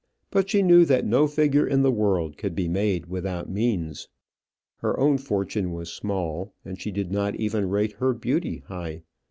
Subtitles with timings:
[0.31, 4.07] But she knew that no figure in the world could be made without means.
[4.77, 9.03] Her own fortune was small, and she did not even rate her beauty high.